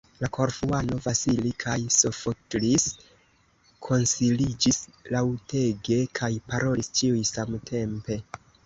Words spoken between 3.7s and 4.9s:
konsiliĝis